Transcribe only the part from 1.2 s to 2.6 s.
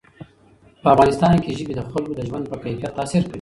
کې ژبې د خلکو د ژوند په